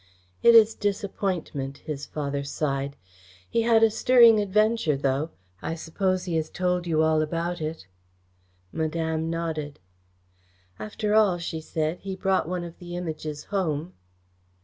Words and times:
"It 0.41 0.55
is 0.55 0.73
disappointment," 0.73 1.77
his 1.85 2.07
father 2.07 2.43
sighed. 2.43 2.95
"He 3.47 3.61
had 3.61 3.83
a 3.83 3.91
stirring 3.91 4.39
adventure, 4.39 4.97
though. 4.97 5.29
I 5.61 5.75
suppose 5.75 6.25
he 6.25 6.35
has 6.37 6.49
told 6.49 6.87
you 6.87 7.03
all 7.03 7.21
about 7.21 7.61
it." 7.61 7.85
Madame 8.71 9.29
nodded. 9.29 9.79
"After 10.79 11.13
all," 11.13 11.37
she 11.37 11.61
said, 11.61 11.99
"he 11.99 12.15
brought 12.15 12.49
one 12.49 12.63
of 12.63 12.79
the 12.79 12.95
Images 12.95 13.43
home." 13.43 13.93